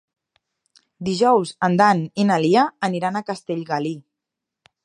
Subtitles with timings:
[1.09, 3.97] Dijous en Dan i na Lia aniran a Castellgalí.